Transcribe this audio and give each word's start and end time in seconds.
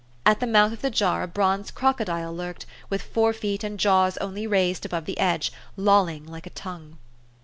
At 0.25 0.39
the 0.39 0.47
mouth 0.47 0.71
of 0.73 0.81
the 0.81 0.89
jar 0.89 1.21
a 1.21 1.27
bronze 1.27 1.69
crocodile 1.69 2.35
lurked, 2.35 2.65
with 2.89 3.03
fore 3.03 3.33
feet 3.33 3.63
and 3.63 3.79
jaws 3.79 4.17
only 4.17 4.47
raised 4.47 4.83
above 4.83 5.05
the 5.05 5.19
edge, 5.19 5.53
lolling 5.77 6.25
like 6.25 6.47
a 6.47 6.55
tongue. 6.57 6.97